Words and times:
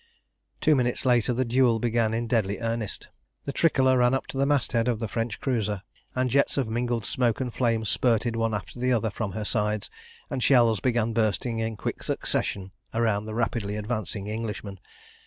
Two 0.61 0.73
minutes 0.75 1.05
later 1.05 1.31
the 1.31 1.45
duel 1.45 1.77
began 1.77 2.11
in 2.11 2.25
deadly 2.25 2.57
earnest. 2.57 3.09
The 3.45 3.53
tricolor 3.53 3.99
ran 3.99 4.15
up 4.15 4.25
to 4.29 4.37
the 4.39 4.47
masthead 4.47 4.87
of 4.87 4.97
the 4.97 5.07
French 5.07 5.39
cruiser, 5.39 5.83
and 6.15 6.27
jets 6.31 6.57
of 6.57 6.67
mingled 6.67 7.05
smoke 7.05 7.39
and 7.39 7.53
flame 7.53 7.85
spurted 7.85 8.35
one 8.35 8.55
after 8.55 8.79
the 8.79 8.91
other 8.91 9.11
from 9.11 9.33
her 9.33 9.45
sides, 9.45 9.91
and 10.27 10.41
shells 10.41 10.79
began 10.79 11.13
bursting 11.13 11.59
in 11.59 11.77
quick 11.77 12.01
succession 12.01 12.71
round 12.91 13.27
the 13.27 13.35
rapidly 13.35 13.75
advancing 13.75 14.25
Englishman. 14.25 14.79